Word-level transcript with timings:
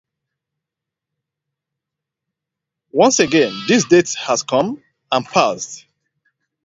Once 2.91 3.19
again, 3.19 3.53
this 3.67 3.85
date 3.85 4.11
has 4.15 4.41
come 4.41 4.81
and 5.11 5.25
passed. 5.27 5.85